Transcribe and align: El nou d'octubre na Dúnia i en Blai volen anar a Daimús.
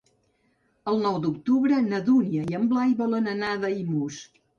El 0.91 0.95
nou 1.01 1.19
d'octubre 1.25 1.81
na 1.89 1.99
Dúnia 2.07 2.47
i 2.53 2.57
en 2.61 2.65
Blai 2.71 2.95
volen 3.03 3.29
anar 3.35 3.53
a 3.57 3.59
Daimús. 3.67 4.19